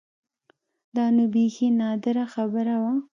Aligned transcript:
دا 0.95 1.05
نو 1.15 1.23
بيخي 1.33 1.67
نادره 1.79 2.25
خبره 2.33 2.75
وه. 2.81 2.93